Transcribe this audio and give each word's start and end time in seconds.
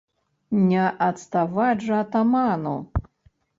Не 0.69 0.85
адставаць 1.09 1.85
жа 1.87 2.01
атаману? 2.07 2.75